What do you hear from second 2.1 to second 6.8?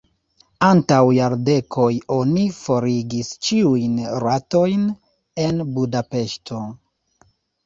oni forigis ĉiujn ratojn en Budapeŝto.